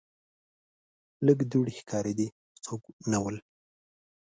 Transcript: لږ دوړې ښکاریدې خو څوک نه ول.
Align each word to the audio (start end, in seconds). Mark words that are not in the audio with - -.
لږ 1.25 1.39
دوړې 1.51 1.73
ښکاریدې 1.79 2.27
خو 2.35 2.55
څوک 2.63 2.81
نه 3.11 3.17
ول. 3.23 3.37